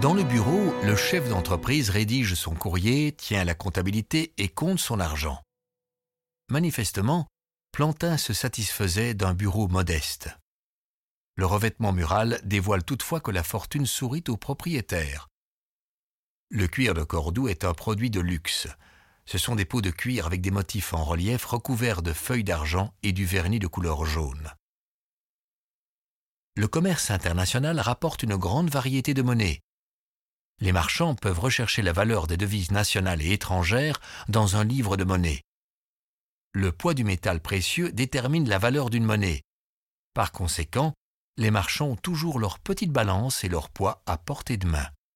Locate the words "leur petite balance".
42.38-43.44